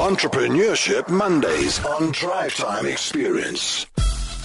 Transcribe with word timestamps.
Entrepreneurship 0.00 1.10
Mondays 1.10 1.84
on 1.84 2.10
Drive 2.12 2.54
Time 2.56 2.86
Experience. 2.86 3.84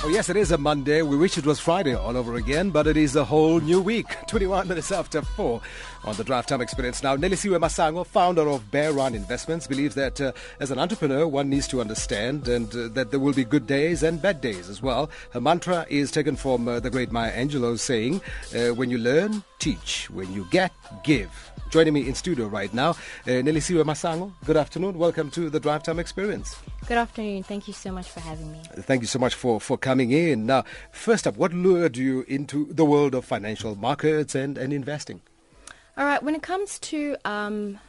Oh, 0.03 0.09
yes, 0.09 0.27
it 0.27 0.35
is 0.35 0.51
a 0.51 0.57
Monday. 0.57 1.01
We 1.01 1.15
wish 1.15 1.37
it 1.37 1.45
was 1.45 1.61
Friday 1.61 1.95
all 1.95 2.17
over 2.17 2.35
again, 2.35 2.71
but 2.71 2.87
it 2.87 2.97
is 2.97 3.15
a 3.15 3.23
whole 3.23 3.61
new 3.61 3.79
week. 3.81 4.05
21 4.27 4.67
minutes 4.67 4.91
after 4.91 5.21
4 5.21 5.61
on 6.03 6.15
the 6.17 6.25
Drive 6.25 6.45
Time 6.45 6.59
Experience. 6.59 7.01
Now, 7.01 7.15
Nelisiwe 7.15 7.57
Masango, 7.57 8.05
founder 8.05 8.49
of 8.49 8.69
Bear 8.69 8.91
Run 8.91 9.15
Investments, 9.15 9.65
believes 9.65 9.95
that 9.95 10.19
uh, 10.19 10.33
as 10.59 10.71
an 10.71 10.77
entrepreneur, 10.77 11.25
one 11.25 11.49
needs 11.49 11.69
to 11.69 11.79
understand 11.79 12.49
and 12.49 12.67
uh, 12.75 12.89
that 12.89 13.11
there 13.11 13.19
will 13.21 13.33
be 13.33 13.45
good 13.45 13.65
days 13.65 14.03
and 14.03 14.21
bad 14.21 14.41
days 14.41 14.69
as 14.69 14.81
well. 14.81 15.09
Her 15.31 15.39
mantra 15.39 15.85
is 15.89 16.11
taken 16.11 16.35
from 16.35 16.67
uh, 16.67 16.81
the 16.81 16.89
great 16.89 17.13
Maya 17.13 17.31
Angelou 17.31 17.79
saying, 17.79 18.19
uh, 18.53 18.75
when 18.75 18.89
you 18.89 18.97
learn, 18.97 19.41
teach. 19.59 20.09
When 20.09 20.31
you 20.33 20.47
get, 20.51 20.71
give. 21.03 21.29
Joining 21.69 21.93
me 21.93 22.07
in 22.07 22.15
studio 22.15 22.47
right 22.47 22.73
now, 22.73 22.91
uh, 22.91 23.41
Nelisiwe 23.43 23.83
Masango. 23.83 24.31
Good 24.45 24.55
afternoon. 24.55 24.97
Welcome 24.97 25.29
to 25.31 25.49
the 25.49 25.59
Drive 25.59 25.83
Time 25.83 25.99
Experience. 25.99 26.55
Good 26.87 26.97
afternoon. 26.97 27.43
Thank 27.43 27.67
you 27.67 27.73
so 27.73 27.91
much 27.91 28.09
for 28.09 28.19
having 28.19 28.51
me. 28.51 28.61
Thank 28.75 29.01
you 29.01 29.07
so 29.07 29.19
much 29.19 29.33
for, 29.33 29.59
for 29.59 29.77
coming 29.77 30.11
in. 30.11 30.45
Now, 30.45 30.63
first 30.91 31.25
up, 31.25 31.35
what 31.37 31.53
lured 31.53 31.97
you 31.97 32.23
into 32.27 32.65
the 32.71 32.85
world 32.85 33.15
of 33.15 33.25
financial 33.25 33.75
markets 33.75 34.35
and, 34.35 34.57
and 34.57 34.71
investing? 34.71 35.21
All 35.97 36.05
right. 36.05 36.21
When 36.21 36.35
it 36.35 36.43
comes 36.43 36.77
to 36.79 37.17
um, 37.25 37.79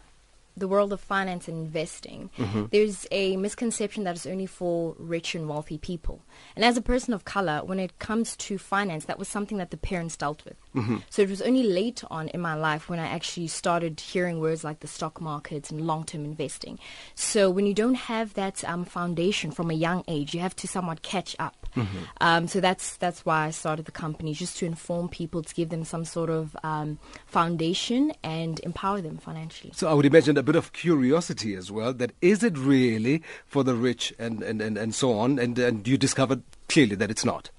the 0.57 0.69
world 0.69 0.93
of 0.93 1.01
finance 1.01 1.49
and 1.49 1.67
investing, 1.67 2.31
Mm-hmm. 2.39 2.67
there's 2.71 3.07
a 3.11 3.37
misconception 3.37 4.05
that 4.05 4.17
it's 4.17 4.27
only 4.27 4.47
for 4.47 4.95
rich 4.99 5.35
and 5.35 5.49
wealthy 5.49 5.79
people. 5.79 6.23
And 6.55 6.65
as 6.65 6.77
a 6.77 6.83
person 6.83 7.13
of 7.15 7.25
color, 7.25 7.61
when 7.65 7.79
it 7.81 7.99
comes 7.99 8.37
to 8.37 8.59
finance, 8.59 9.05
that 9.07 9.19
was 9.19 9.29
something 9.29 9.59
that 9.59 9.71
the 9.71 9.77
parents 9.77 10.17
dealt 10.17 10.45
with. 10.45 10.57
Mm-hmm. 10.75 10.99
So 11.11 11.23
it 11.23 11.29
was 11.31 11.43
only 11.43 11.63
later 11.63 12.07
on 12.11 12.29
in 12.29 12.41
my 12.41 12.55
life 12.55 12.89
when 12.89 12.99
I 12.99 13.07
actually 13.07 13.49
started 13.49 14.01
hearing 14.01 14.41
words 14.41 14.65
like 14.65 14.81
the 14.81 14.87
stock 14.87 15.21
markets 15.21 15.71
and 15.71 15.87
long-term 15.87 16.25
investing. 16.25 16.79
So 17.15 17.51
when 17.51 17.67
you 17.67 17.75
don't 17.75 17.95
have 17.95 18.35
that 18.35 18.65
um, 18.65 18.85
foundation 18.85 19.51
from 19.51 19.71
a 19.71 19.75
young 19.75 20.05
age, 20.09 20.35
you 20.35 20.41
have 20.41 20.57
to 20.57 20.69
somewhat 20.69 21.03
catch 21.03 21.35
up. 21.39 21.66
Mm-hmm. 21.77 21.99
Um, 22.21 22.49
so 22.49 22.61
that's 22.61 22.97
that's 22.97 23.25
why 23.25 23.47
I 23.47 23.51
started 23.51 23.85
the 23.85 23.93
company, 23.93 24.35
just 24.35 24.57
to 24.59 24.67
inform 24.67 25.09
people, 25.09 25.43
to 25.43 25.55
give 25.55 25.69
them 25.69 25.85
some 25.85 26.05
sort 26.05 26.31
of 26.31 26.57
um, 26.65 26.99
foundation 27.27 28.13
and 28.25 28.59
empower 28.61 29.01
them 29.01 29.19
financially. 29.19 29.73
So 29.75 29.89
I 29.89 29.95
would 29.95 30.07
imagine 30.07 30.37
a 30.37 30.43
bit 30.43 30.57
of 30.57 30.73
curiosity 30.73 31.55
as 31.55 31.71
well. 31.71 31.93
That 31.93 32.13
is 32.21 32.43
it 32.43 32.57
really 32.59 33.23
for 33.47 33.63
the 33.63 33.75
rich 33.75 34.13
and, 34.19 34.43
and, 34.43 34.61
and, 34.61 34.77
and 34.77 34.95
so 34.95 35.13
on? 35.13 35.39
And, 35.39 35.59
and 35.59 35.87
you 35.87 35.97
discovered 35.97 36.43
clearly 36.69 36.97
that 36.97 37.11
it's 37.11 37.25
not. 37.25 37.51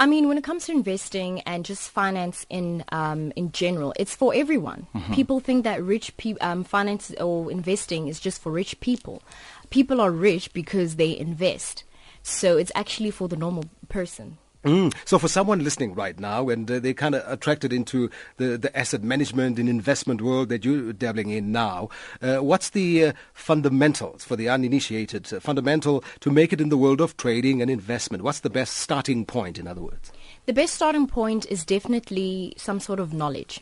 I 0.00 0.06
mean, 0.06 0.28
when 0.28 0.38
it 0.38 0.44
comes 0.44 0.66
to 0.66 0.72
investing 0.72 1.40
and 1.40 1.64
just 1.64 1.90
finance 1.90 2.46
in 2.48 2.84
um, 2.92 3.32
in 3.34 3.50
general, 3.50 3.92
it's 3.96 4.14
for 4.14 4.32
everyone. 4.32 4.86
People 5.12 5.40
think 5.40 5.64
that 5.64 5.82
rich 5.82 6.16
pe- 6.16 6.38
um, 6.40 6.62
finance 6.62 7.12
or 7.20 7.50
investing 7.50 8.06
is 8.06 8.20
just 8.20 8.40
for 8.40 8.52
rich 8.52 8.78
people. 8.78 9.22
People 9.70 10.00
are 10.00 10.12
rich 10.12 10.52
because 10.52 10.96
they 10.96 11.18
invest, 11.18 11.82
so 12.22 12.56
it's 12.56 12.72
actually 12.74 13.10
for 13.10 13.28
the 13.28 13.36
normal 13.36 13.64
person. 13.88 14.38
Mm. 14.64 14.92
So 15.04 15.18
for 15.18 15.28
someone 15.28 15.62
listening 15.62 15.94
right 15.94 16.18
now 16.18 16.48
and 16.48 16.68
uh, 16.68 16.80
they're 16.80 16.92
kind 16.92 17.14
of 17.14 17.22
attracted 17.30 17.72
into 17.72 18.10
the, 18.38 18.58
the 18.58 18.76
asset 18.76 19.04
management 19.04 19.58
and 19.58 19.68
investment 19.68 20.20
world 20.20 20.48
that 20.48 20.64
you're 20.64 20.92
dabbling 20.92 21.30
in 21.30 21.52
now, 21.52 21.88
uh, 22.20 22.38
what's 22.38 22.70
the 22.70 23.06
uh, 23.06 23.12
fundamentals 23.32 24.24
for 24.24 24.34
the 24.34 24.48
uninitiated, 24.48 25.32
uh, 25.32 25.38
fundamental 25.38 26.02
to 26.20 26.30
make 26.30 26.52
it 26.52 26.60
in 26.60 26.70
the 26.70 26.76
world 26.76 27.00
of 27.00 27.16
trading 27.16 27.62
and 27.62 27.70
investment? 27.70 28.24
What's 28.24 28.40
the 28.40 28.50
best 28.50 28.78
starting 28.78 29.24
point, 29.24 29.58
in 29.58 29.68
other 29.68 29.80
words? 29.80 30.10
The 30.46 30.52
best 30.52 30.74
starting 30.74 31.06
point 31.06 31.46
is 31.46 31.64
definitely 31.64 32.54
some 32.56 32.80
sort 32.80 32.98
of 32.98 33.14
knowledge. 33.14 33.60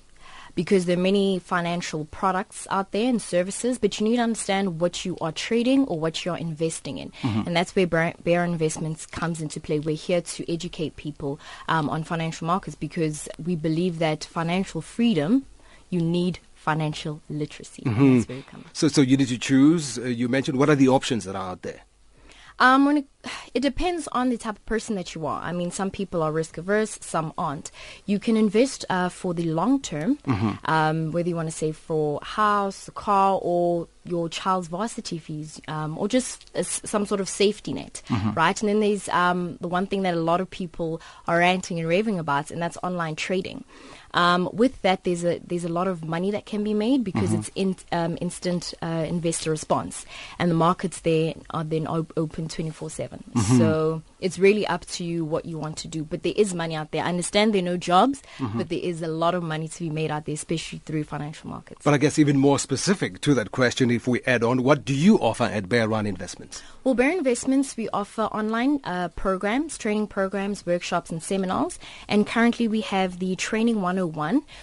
Because 0.57 0.87
there 0.87 0.97
are 0.97 1.01
many 1.01 1.39
financial 1.39 2.07
products 2.07 2.67
out 2.71 2.91
there 2.91 3.09
and 3.09 3.23
services, 3.23 3.79
but 3.79 4.01
you 4.01 4.09
need 4.09 4.17
to 4.17 4.23
understand 4.23 4.81
what 4.81 5.05
you 5.05 5.17
are 5.21 5.31
trading 5.31 5.85
or 5.87 6.01
what 6.01 6.25
you're 6.25 6.37
investing 6.37 6.99
in. 6.99 7.13
And 7.23 7.55
that's 7.55 7.77
where 7.77 7.87
Bear 7.87 8.43
Investments 8.43 9.07
comes 9.07 9.41
into 9.41 9.61
play. 9.61 9.79
We're 9.79 9.95
here 9.95 10.23
to 10.23 10.53
educate 10.53 10.97
people 10.97 11.39
um, 11.69 11.89
on 11.89 12.03
financial 12.03 12.47
markets 12.49 12.75
because 12.75 13.29
we 13.39 13.55
believe 13.55 13.99
that 14.01 14.25
financial 14.25 14.81
freedom, 14.81 15.45
you 15.91 16.01
need 16.01 16.41
financial 16.55 17.21
literacy. 17.31 17.85
And 17.87 18.17
That's 18.17 18.27
very 18.27 18.43
common. 18.43 18.67
So, 18.73 18.89
so 18.89 19.01
you 19.01 19.17
need 19.17 19.29
to 19.29 19.39
choose. 19.39 19.99
Uh, 19.99 20.05
you 20.05 20.29
mentioned 20.29 20.59
what 20.59 20.69
are 20.69 20.75
the 20.75 20.89
options 20.89 21.25
that 21.25 21.37
are 21.37 21.51
out 21.53 21.63
there? 21.63 21.83
Um, 22.59 22.87
when 22.87 22.97
it, 22.99 23.07
it 23.55 23.61
depends 23.61 24.09
on 24.13 24.31
the 24.31 24.39
type 24.39 24.57
of 24.57 24.65
person 24.67 24.97
that 24.97 25.15
you 25.15 25.27
are. 25.27 25.43
I 25.43 25.53
mean, 25.53 25.71
some 25.71 25.91
people 25.91 26.23
are 26.23 26.33
risk 26.33 26.57
averse, 26.57 26.99
some 27.03 27.35
aren't. 27.37 27.71
You 28.07 28.19
can 28.19 28.37
invest 28.37 28.85
uh, 28.89 29.11
for 29.11 29.35
the 29.35 29.45
long 29.45 29.81
term, 29.83 30.19
um, 30.65 31.13
whether 31.13 31.29
you 31.29 31.37
want 31.37 31.49
to 31.49 31.55
save 31.55 31.77
for 31.77 32.19
a 32.23 32.25
house, 32.25 32.89
a 32.89 32.93
car, 32.93 33.39
or 33.43 33.89
your 34.05 34.29
child's 34.31 34.69
varsity 34.69 35.19
fees, 35.19 35.61
um, 35.69 35.99
or 35.99 36.09
just 36.09 36.51
a 36.55 36.65
some 36.65 37.05
sort 37.05 37.21
of 37.21 37.29
safety 37.29 37.73
net, 37.75 38.01
right? 38.35 38.59
And 38.63 38.69
then 38.69 38.81
there's 38.81 39.09
um, 39.11 39.59
the 39.61 39.69
one 39.69 39.87
thing 39.87 40.03
that 40.03 40.15
a 40.15 40.21
lot 40.21 40.41
of 40.41 40.49
people 40.49 41.01
are 41.27 41.39
ranting 41.39 41.79
and 41.79 41.89
raving 41.89 42.19
about, 42.19 42.51
and 42.51 42.63
that's 42.63 42.79
online 42.83 43.17
trading. 43.17 43.65
Um, 44.15 44.49
with 44.53 44.81
that, 44.83 45.05
there's 45.05 45.25
a 45.25 45.39
there's 45.47 45.65
a 45.65 45.69
lot 45.69 45.89
of 45.89 46.05
money 46.05 46.31
that 46.31 46.47
can 46.47 46.65
be 46.65 46.75
made 46.75 47.05
because 47.05 47.33
it's 47.33 47.51
in, 47.55 47.77
um, 47.93 48.17
instant 48.21 48.75
uh, 48.83 49.05
investor 49.09 49.51
response, 49.51 50.07
and 50.39 50.51
the 50.51 50.55
markets 50.55 51.01
there 51.01 51.35
are 51.51 51.65
then 51.65 51.87
op- 51.87 52.13
open 52.17 52.49
24/7. 52.49 53.21
So 53.59 54.03
it's 54.21 54.39
really 54.39 54.67
up 54.67 54.85
to 54.87 55.05
you 55.05 55.25
what 55.25 55.45
you 55.45 55.59
want 55.59 55.77
to 55.79 55.89
do. 55.89 56.05
But 56.05 56.23
there 56.23 56.33
is 56.37 56.55
money 56.55 56.75
out 56.75 56.91
there. 56.91 57.05
I 57.05 57.09
understand 57.09 57.53
there 57.55 57.63
are 57.63 57.65
no 57.65 57.77
jobs, 57.77 58.23
but 58.55 58.69
there 58.69 58.81
is 58.83 59.03
a 59.03 59.09
lot 59.09 59.35
of 59.35 59.43
money 59.43 59.69
to 59.69 59.79
be 59.81 59.91
made 59.91 60.11
out 60.11 60.25
there, 60.25 60.35
especially 60.35 60.81
through 60.85 61.05
financial 61.05 61.51
markets. 61.51 61.83
But 61.85 61.95
I 61.95 61.99
guess 61.99 62.19
even 62.19 62.39
more 62.39 62.59
specific 62.59 63.21
to 63.23 63.35
that 63.35 63.53
question, 63.53 63.91
if 63.91 64.07
we 64.07 64.21
add 64.27 64.43
on, 64.43 64.63
what 64.63 64.85
do 64.85 64.95
you 64.95 65.19
offer 65.19 65.45
at 65.45 65.69
Bear 65.69 65.89
Run 65.89 66.07
Investments? 66.07 66.63
Well, 66.85 66.95
Bear 66.95 67.13
Investments, 67.13 67.77
we 67.77 67.89
offer 67.91 68.23
online 68.23 68.81
uh, 68.85 69.09
programs, 69.09 69.77
training 69.77 70.07
programs, 70.07 70.65
workshops, 70.65 71.11
and 71.11 71.23
seminars. 71.23 71.79
And 72.09 72.27
currently, 72.27 72.69
we 72.69 72.81
have 72.83 73.19
the 73.19 73.37
Training 73.37 73.81
101, 73.83 74.06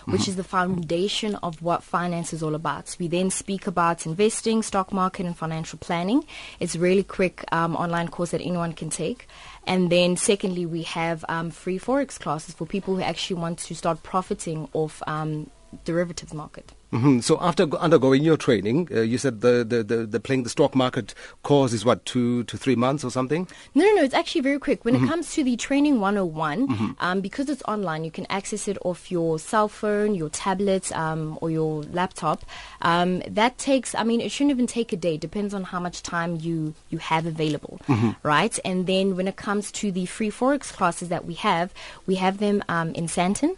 which 0.06 0.28
is 0.28 0.36
the 0.36 0.44
foundation 0.44 1.36
of 1.36 1.62
what 1.62 1.84
finance 1.84 2.34
is 2.34 2.44
all 2.44 2.56
about. 2.56 2.96
We 3.00 3.08
then 3.08 3.30
speak 3.30 3.68
about 3.68 4.06
investing, 4.06 4.64
stock 4.64 4.92
market, 4.92 5.26
and 5.26 5.38
financial 5.38 5.80
planning. 5.80 6.26
It's 6.60 6.76
a 6.76 6.80
really 6.80 7.04
quick 7.04 7.44
um, 7.52 7.76
online 7.76 8.08
course 8.08 8.32
that 8.32 8.42
anyone 8.42 8.74
can 8.74 8.90
take. 8.90 9.28
And 9.66 9.90
then, 9.92 10.18
secondly, 10.18 10.66
we 10.66 10.84
have 10.84 11.24
um, 11.30 11.50
free 11.50 11.80
forex 11.80 12.20
classes 12.20 12.56
for 12.56 12.66
people 12.66 12.96
who 12.96 13.02
actually 13.02 13.40
want 13.40 13.60
to 13.60 13.76
start 13.76 14.04
profiting 14.04 14.68
off 14.74 15.02
um, 15.08 15.50
derivatives 15.86 16.34
market. 16.34 16.74
Hmm 16.94 17.20
So 17.22 17.40
after 17.42 17.64
undergoing 17.78 18.24
your 18.24 18.38
training, 18.38 18.88
uh, 18.94 19.02
you 19.02 19.18
said 19.18 19.42
the, 19.42 19.64
the, 19.64 19.84
the, 19.84 20.06
the 20.06 20.20
playing 20.20 20.44
the 20.44 20.50
stock 20.50 20.76
market 20.76 21.16
course 21.42 21.74
is 21.74 21.84
what, 21.84 22.06
two 22.06 22.44
to 22.44 22.58
three 22.58 22.76
months 22.76 23.04
or 23.04 23.10
something? 23.10 23.48
No, 23.74 23.84
no, 23.84 23.96
no. 23.96 24.04
It's 24.04 24.14
actually 24.14 24.42
very 24.42 24.60
quick. 24.60 24.86
When 24.86 24.96
it 24.96 25.08
comes 25.08 25.34
to 25.34 25.44
the 25.44 25.56
training 25.56 26.00
101, 26.00 26.96
um, 27.00 27.22
because 27.22 27.50
it's 27.50 27.64
online, 27.68 28.04
you 28.04 28.12
can 28.12 28.28
access 28.30 28.68
it 28.68 28.78
off 28.86 29.12
your 29.12 29.40
cell 29.40 29.68
phone, 29.68 30.14
your 30.14 30.30
tablet, 30.30 30.92
um, 30.92 31.40
or 31.42 31.50
your 31.50 31.84
laptop. 31.84 32.46
Um, 32.84 33.24
that 33.28 33.58
takes, 33.58 33.96
I 33.96 34.04
mean, 34.04 34.22
it 34.22 34.32
shouldn't 34.32 34.52
even 34.52 34.68
take 34.68 34.94
a 34.94 34.98
day. 34.98 35.16
It 35.16 35.22
depends 35.22 35.54
on 35.54 35.64
how 35.64 35.80
much 35.80 36.04
time 36.04 36.38
you, 36.42 36.76
you 36.92 37.00
have 37.00 37.26
available, 37.26 37.80
right? 38.22 38.58
And 38.64 38.86
then 38.86 39.16
when 39.16 39.28
it 39.28 39.36
comes 39.36 39.72
to 39.74 39.92
the 39.92 40.06
free 40.06 40.30
Forex 40.30 40.72
classes 40.72 41.10
that 41.10 41.26
we 41.26 41.34
have, 41.36 41.74
we 42.06 42.16
have 42.16 42.38
them 42.38 42.64
um, 42.70 42.94
in 42.94 43.08
Sandton. 43.08 43.58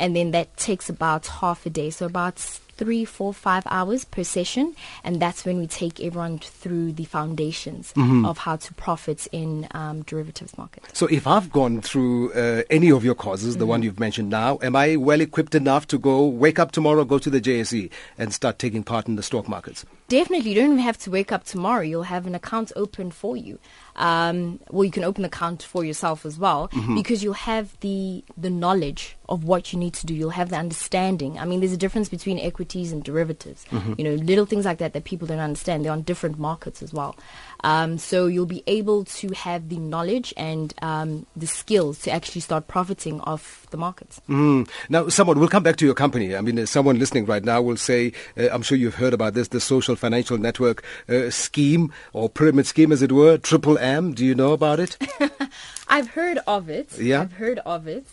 And 0.00 0.16
then 0.16 0.32
that 0.32 0.56
takes 0.56 0.88
about 0.88 1.26
half 1.26 1.64
a 1.64 1.70
day. 1.70 1.90
So 1.90 2.06
about 2.06 2.38
three, 2.82 3.04
four, 3.04 3.32
five 3.32 3.62
hours 3.66 4.04
per 4.04 4.24
session, 4.24 4.74
and 5.04 5.20
that's 5.22 5.44
when 5.44 5.56
we 5.58 5.68
take 5.68 6.00
everyone 6.00 6.36
through 6.40 6.90
the 6.90 7.04
foundations 7.04 7.92
of 7.96 8.38
how 8.38 8.56
to 8.56 8.74
profit 8.74 9.28
in 9.30 9.68
um, 9.70 10.02
derivatives 10.02 10.58
market. 10.58 10.82
So 10.92 11.06
if 11.06 11.24
I've 11.28 11.52
gone 11.52 11.80
through 11.80 12.32
uh, 12.32 12.64
any 12.70 12.90
of 12.90 13.04
your 13.04 13.14
courses, 13.14 13.56
the 13.58 13.66
one 13.66 13.84
you've 13.84 14.00
mentioned 14.00 14.30
now, 14.30 14.58
am 14.62 14.74
I 14.74 14.96
well 14.96 15.20
equipped 15.20 15.54
enough 15.54 15.86
to 15.88 15.98
go 15.98 16.26
wake 16.26 16.58
up 16.58 16.72
tomorrow, 16.72 17.04
go 17.04 17.20
to 17.20 17.30
the 17.30 17.40
JSE 17.40 17.88
and 18.18 18.32
start 18.32 18.58
taking 18.58 18.82
part 18.82 19.06
in 19.06 19.14
the 19.14 19.22
stock 19.22 19.48
markets? 19.48 19.86
Definitely, 20.08 20.50
you 20.50 20.56
don't 20.56 20.72
even 20.72 20.78
have 20.78 20.98
to 20.98 21.10
wake 21.10 21.30
up 21.30 21.44
tomorrow. 21.44 21.82
You'll 21.82 22.02
have 22.02 22.26
an 22.26 22.34
account 22.34 22.72
open 22.74 23.12
for 23.12 23.36
you. 23.36 23.60
Um, 23.94 24.58
well, 24.70 24.84
you 24.84 24.90
can 24.90 25.04
open 25.04 25.22
the 25.22 25.28
account 25.28 25.62
for 25.62 25.84
yourself 25.84 26.26
as 26.26 26.36
well 26.36 26.68
because 26.94 27.22
you'll 27.22 27.34
have 27.34 27.78
the 27.80 28.24
the 28.36 28.50
knowledge 28.50 29.16
of 29.32 29.44
what 29.44 29.72
you 29.72 29.78
need 29.78 29.94
to 29.94 30.06
do. 30.06 30.12
You'll 30.12 30.30
have 30.30 30.50
the 30.50 30.56
understanding. 30.56 31.38
I 31.38 31.46
mean, 31.46 31.60
there's 31.60 31.72
a 31.72 31.78
difference 31.78 32.10
between 32.10 32.38
equities 32.38 32.92
and 32.92 33.02
derivatives. 33.02 33.64
You 33.96 34.04
know, 34.04 34.14
little 34.14 34.44
things 34.44 34.66
like 34.66 34.76
that 34.78 34.92
that 34.92 35.04
people 35.04 35.26
don't 35.26 35.38
understand. 35.38 35.84
They're 35.84 35.92
on 35.92 36.02
different 36.02 36.38
markets 36.38 36.82
as 36.82 36.92
well. 36.92 37.16
Um, 37.64 37.96
so 37.96 38.26
you'll 38.26 38.44
be 38.44 38.62
able 38.66 39.04
to 39.04 39.30
have 39.30 39.70
the 39.70 39.78
knowledge 39.78 40.34
and 40.36 40.74
um, 40.82 41.24
the 41.34 41.46
skills 41.46 42.00
to 42.00 42.10
actually 42.10 42.42
start 42.42 42.68
profiting 42.68 43.22
off 43.22 43.66
the 43.70 43.78
markets. 43.78 44.20
Mm. 44.28 44.68
Now, 44.90 45.08
someone, 45.08 45.38
we'll 45.38 45.48
come 45.48 45.62
back 45.62 45.76
to 45.76 45.86
your 45.86 45.94
company. 45.94 46.36
I 46.36 46.42
mean, 46.42 46.58
uh, 46.58 46.66
someone 46.66 46.98
listening 46.98 47.24
right 47.24 47.42
now 47.42 47.62
will 47.62 47.78
say, 47.78 48.12
uh, 48.36 48.48
I'm 48.52 48.60
sure 48.60 48.76
you've 48.76 48.96
heard 48.96 49.14
about 49.14 49.32
this, 49.32 49.48
the 49.48 49.60
social 49.60 49.96
financial 49.96 50.36
network 50.36 50.84
uh, 51.08 51.30
scheme 51.30 51.90
or 52.12 52.28
pyramid 52.28 52.66
scheme, 52.66 52.92
as 52.92 53.00
it 53.00 53.12
were, 53.12 53.38
Triple 53.38 53.78
M. 53.78 54.12
Do 54.12 54.26
you 54.26 54.34
know 54.34 54.52
about 54.52 54.78
it? 54.78 54.98
I've 55.88 56.10
heard 56.10 56.38
of 56.46 56.68
it. 56.68 56.98
Yeah? 56.98 57.22
I've 57.22 57.32
heard 57.32 57.60
of 57.60 57.88
it. 57.88 58.06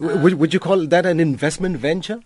W- 0.00 0.20
would, 0.20 0.34
would 0.34 0.54
you 0.54 0.60
call 0.60 0.86
that 0.86 1.06
an 1.06 1.20
investment 1.20 1.76
venture? 1.76 2.20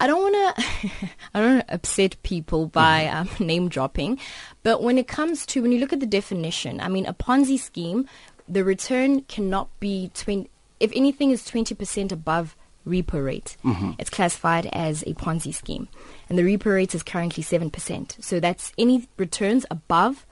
I 0.00 0.06
don't 0.06 0.22
want 0.22 0.56
to, 0.56 0.90
I 1.34 1.40
don't 1.40 1.64
upset 1.68 2.16
people 2.22 2.66
mm-hmm. 2.66 2.72
by 2.72 3.06
um, 3.06 3.28
name 3.40 3.68
dropping, 3.68 4.18
but 4.62 4.82
when 4.82 4.98
it 4.98 5.08
comes 5.08 5.44
to 5.46 5.62
when 5.62 5.72
you 5.72 5.80
look 5.80 5.92
at 5.92 6.00
the 6.00 6.06
definition, 6.06 6.80
I 6.80 6.88
mean, 6.88 7.06
a 7.06 7.14
Ponzi 7.14 7.58
scheme, 7.58 8.08
the 8.48 8.64
return 8.64 9.22
cannot 9.22 9.68
be 9.80 10.10
twenty. 10.14 10.50
If 10.80 10.92
anything 10.94 11.30
is 11.30 11.44
twenty 11.44 11.74
percent 11.74 12.12
above 12.12 12.56
repo 12.86 13.24
rate, 13.24 13.56
mm-hmm. 13.64 13.92
it's 13.98 14.10
classified 14.10 14.66
as 14.72 15.02
a 15.02 15.14
Ponzi 15.14 15.52
scheme, 15.52 15.88
and 16.28 16.38
the 16.38 16.42
repo 16.42 16.74
rate 16.74 16.94
is 16.94 17.02
currently 17.02 17.42
seven 17.42 17.70
percent. 17.70 18.16
So 18.20 18.38
that's 18.38 18.72
any 18.78 19.08
returns 19.16 19.66
above 19.70 20.24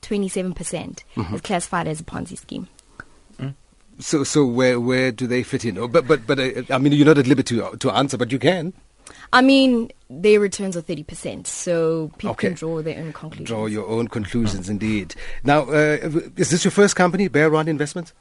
twenty-seven 0.00 0.54
percent 0.54 1.04
mm-hmm. 1.14 1.34
is 1.34 1.40
classified 1.42 1.86
as 1.86 2.00
a 2.00 2.04
Ponzi 2.04 2.38
scheme. 2.38 2.68
So, 4.02 4.24
so 4.24 4.44
where 4.44 4.78
where 4.80 5.12
do 5.12 5.26
they 5.26 5.42
fit 5.42 5.64
in? 5.64 5.78
Oh, 5.78 5.88
but 5.88 6.06
but 6.06 6.26
but 6.26 6.38
uh, 6.38 6.62
I 6.70 6.78
mean, 6.78 6.92
you're 6.92 7.06
not 7.06 7.18
at 7.18 7.26
liberty 7.26 7.56
to, 7.58 7.76
to 7.76 7.90
answer, 7.90 8.16
but 8.18 8.32
you 8.32 8.38
can 8.38 8.72
I 9.32 9.40
mean, 9.42 9.90
their 10.10 10.40
returns 10.40 10.76
are 10.76 10.80
thirty 10.80 11.02
percent, 11.02 11.46
so 11.46 12.10
people 12.18 12.30
Okay. 12.30 12.48
can 12.48 12.56
draw 12.56 12.82
their 12.82 12.98
own 12.98 13.12
conclusions. 13.12 13.48
draw 13.48 13.66
your 13.66 13.86
own 13.88 14.08
conclusions. 14.08 14.68
Indeed. 14.68 15.14
Now, 15.44 15.62
uh, 15.62 15.98
is 16.36 16.50
this 16.50 16.64
your 16.64 16.70
first 16.70 16.96
company, 16.96 17.28
Bear 17.28 17.50
Run 17.50 17.68
Investments? 17.68 18.12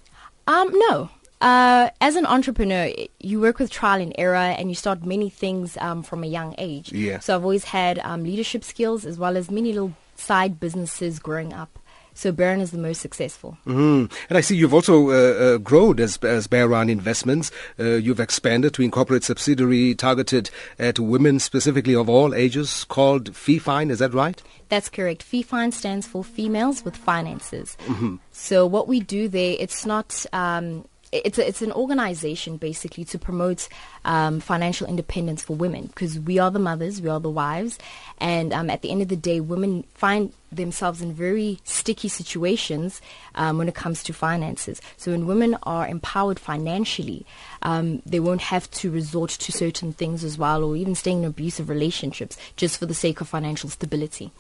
Um, 0.48 0.72
no. 0.90 1.10
Uh, 1.42 1.90
as 2.02 2.16
an 2.16 2.26
entrepreneur, 2.26 2.94
you 3.20 3.42
work 3.42 3.58
with 3.60 3.72
trial 3.72 4.00
and 4.02 4.14
error, 4.18 4.36
and 4.36 4.70
you 4.70 4.76
start 4.76 5.04
many 5.06 5.30
things 5.30 5.76
um, 5.78 6.04
from 6.04 6.24
a 6.24 6.28
young 6.28 6.56
age. 6.58 6.92
Yeah. 6.94 7.20
So 7.20 7.36
I've 7.36 7.44
always 7.44 7.64
had 7.66 8.00
um, 8.00 8.24
leadership 8.24 8.64
skills 8.64 9.06
as 9.06 9.18
well 9.18 9.36
as 9.38 9.50
many 9.50 9.74
little 9.74 9.94
side 10.16 10.60
businesses 10.60 11.20
growing 11.20 11.52
up. 11.52 11.80
So 12.14 12.32
Bear 12.32 12.52
Run 12.52 12.62
is 12.62 12.72
the 12.72 12.78
most 12.78 13.02
successful. 13.02 13.58
Mm. 13.66 14.12
And 14.30 14.38
I 14.38 14.42
see 14.42 14.56
you've 14.56 14.74
also 14.74 15.10
uh, 15.10 15.14
uh, 15.14 15.58
grown 15.58 16.00
as, 16.00 16.18
as 16.18 16.48
Bear 16.48 16.68
Run 16.68 16.90
Investments. 16.90 17.52
Uh, 17.80 17.94
you've 17.94 18.20
expanded 18.20 18.74
to 18.76 18.82
incorporate 18.82 19.24
subsidiary 19.24 19.96
targeted 19.96 20.50
at 20.78 21.00
women 21.00 21.40
specifically 21.40 21.96
of 21.96 22.10
all 22.10 22.36
ages 22.36 22.84
called 22.86 23.32
FeeFine. 23.34 23.90
Is 23.90 24.00
that 24.00 24.14
right? 24.14 24.42
That's 24.70 24.90
correct. 24.90 25.26
FeeFine 25.26 25.74
stands 25.74 26.08
for 26.08 26.24
Females 26.24 26.84
with 26.86 26.96
Finances. 26.96 27.78
So 28.32 28.66
what 28.66 28.88
we 28.88 29.00
do 29.00 29.28
there, 29.28 29.56
it's 29.60 29.86
not. 29.86 30.26
Um, 30.34 30.86
it's 31.12 31.38
a, 31.38 31.48
it's 31.48 31.62
an 31.62 31.72
organization 31.74 32.58
basically 32.58 33.04
to 33.06 33.20
promote 33.20 33.68
um, 34.06 34.40
financial 34.40 34.88
independence 34.88 35.44
for 35.44 35.56
women 35.56 35.88
because 35.88 36.20
we 36.20 36.40
are 36.40 36.50
the 36.50 36.60
mothers, 36.60 37.02
we 37.02 37.10
are 37.10 37.20
the 37.20 37.30
wives, 37.30 37.78
and 38.20 38.54
um, 38.54 38.70
at 38.70 38.82
the 38.82 38.92
end 38.92 39.02
of 39.02 39.10
the 39.10 39.16
day, 39.16 39.40
women 39.40 39.84
find 39.94 40.32
themselves 40.54 41.02
in 41.02 41.14
very 41.14 41.60
sticky 41.64 42.10
situations 42.10 43.02
um, 43.36 43.58
when 43.58 43.70
it 43.70 43.76
comes 43.76 44.04
to 44.04 44.14
finances. 44.14 44.82
So 44.98 45.12
when 45.12 45.26
women 45.26 45.58
are 45.64 45.88
empowered 45.88 46.40
financially, 46.40 47.26
um, 47.62 48.02
they 48.06 48.20
won't 48.20 48.42
have 48.42 48.70
to 48.72 48.92
resort 48.92 49.30
to 49.32 49.52
certain 49.52 49.94
things 49.94 50.24
as 50.24 50.38
well, 50.38 50.64
or 50.64 50.76
even 50.76 50.96
staying 50.96 51.20
in 51.20 51.26
abusive 51.26 51.70
relationships 51.70 52.38
just 52.56 52.78
for 52.78 52.86
the 52.86 52.94
sake 52.94 53.22
of 53.22 53.30
financial 53.30 53.70
stability. 53.70 54.32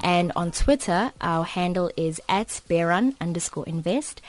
And 0.05 0.31
on 0.37 0.51
Twitter, 0.51 1.15
our 1.23 1.45
handle 1.45 1.91
is 1.97 2.21
at 2.29 2.49
bearrun 2.69 3.17
underscore 3.19 3.65
invest. 3.67 4.21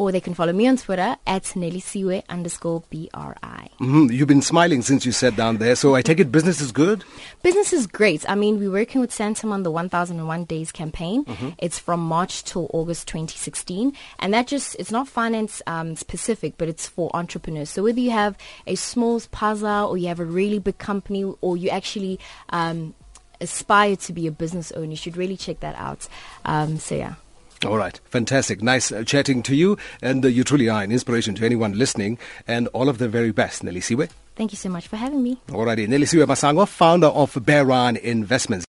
Or 0.00 0.10
they 0.10 0.20
can 0.20 0.32
follow 0.32 0.54
me 0.54 0.66
on 0.66 0.78
Twitter 0.78 1.16
at 1.26 1.42
Nelisiwe 1.60 2.22
underscore 2.30 2.82
B-R-I. 2.88 3.68
Mhm. 3.80 4.10
You've 4.10 4.28
been 4.28 4.40
smiling 4.40 4.80
since 4.80 5.04
you 5.04 5.12
sat 5.12 5.36
down 5.36 5.58
there, 5.58 5.76
so 5.76 5.94
I 5.94 6.00
take 6.00 6.18
it 6.18 6.32
business 6.32 6.58
is 6.62 6.72
good? 6.72 7.04
Business 7.42 7.74
is 7.74 7.86
great. 7.86 8.24
I 8.26 8.34
mean, 8.34 8.58
we're 8.58 8.70
working 8.70 9.02
with 9.02 9.10
Santam 9.10 9.52
on 9.52 9.62
the 9.62 9.70
1001 9.70 10.44
Days 10.44 10.72
campaign. 10.72 11.26
It's 11.58 11.78
from 11.78 12.00
March 12.00 12.44
till 12.44 12.70
August 12.72 13.08
2016. 13.08 13.92
And 14.20 14.32
that 14.32 14.46
just, 14.46 14.74
it's 14.78 14.90
not 14.90 15.06
finance 15.06 15.60
um, 15.66 15.96
specific, 15.96 16.54
but 16.56 16.66
it's 16.66 16.86
for 16.88 17.10
entrepreneurs. 17.12 17.68
So 17.68 17.82
whether 17.82 18.00
you 18.00 18.12
have 18.12 18.38
a 18.66 18.76
small 18.76 19.20
plaza 19.30 19.84
or 19.86 19.98
you 19.98 20.08
have 20.08 20.20
a 20.20 20.24
really 20.24 20.58
big 20.60 20.78
company 20.78 21.24
or 21.42 21.58
you 21.58 21.68
actually 21.68 22.18
um, 22.48 22.94
aspire 23.42 23.96
to 23.96 24.12
be 24.14 24.26
a 24.26 24.30
business 24.32 24.72
owner, 24.72 24.92
you 24.92 24.96
should 24.96 25.18
really 25.18 25.36
check 25.36 25.60
that 25.60 25.76
out. 25.76 26.08
Um, 26.46 26.78
so 26.78 26.94
yeah. 26.94 27.14
All 27.66 27.76
right, 27.76 28.00
fantastic. 28.06 28.62
Nice 28.62 28.90
uh, 28.90 29.04
chatting 29.04 29.42
to 29.42 29.54
you, 29.54 29.76
and 30.00 30.24
uh, 30.24 30.28
you 30.28 30.44
truly 30.44 30.70
are 30.70 30.82
an 30.82 30.90
inspiration 30.90 31.34
to 31.34 31.44
anyone 31.44 31.76
listening, 31.76 32.18
and 32.48 32.68
all 32.68 32.88
of 32.88 32.96
the 32.96 33.06
very 33.08 33.32
best, 33.32 33.62
Nelisiwe. 33.62 34.08
Thank 34.34 34.52
you 34.52 34.56
so 34.56 34.70
much 34.70 34.88
for 34.88 34.96
having 34.96 35.22
me. 35.22 35.36
Alrighty, 35.48 35.86
Nelisiwe 35.86 36.24
Masango, 36.24 36.66
founder 36.66 37.08
of 37.08 37.36
Bear 37.44 37.66
Run 37.66 37.96
Investments. 37.96 38.64